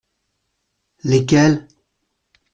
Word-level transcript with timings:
Lesquels? 1.09 1.61